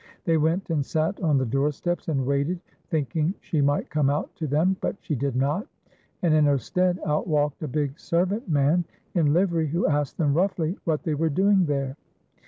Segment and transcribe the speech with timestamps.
[0.25, 2.59] They went and sat on the door steps, and waited,
[2.89, 5.67] thinking she might come out to them, but she did not,
[6.23, 8.83] and in her stead out walked a big servant man
[9.13, 11.97] in livery, who asked them roughly what they were doing there.